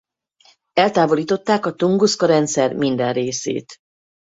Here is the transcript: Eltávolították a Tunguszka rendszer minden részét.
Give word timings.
Eltávolították 0.73 1.65
a 1.65 1.73
Tunguszka 1.75 2.25
rendszer 2.25 2.73
minden 2.75 3.13
részét. 3.13 3.75